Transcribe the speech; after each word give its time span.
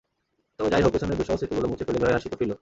তবে 0.57 0.69
যাই 0.73 0.83
হোক, 0.83 0.91
পেছনের 0.93 1.17
দুঃসহ 1.19 1.37
স্মৃতিগুলো 1.39 1.67
মুছে 1.71 1.85
ফেলে 1.87 2.01
জয়ের 2.01 2.15
হাসি 2.17 2.27
তো 2.31 2.37
ফিরল। 2.39 2.53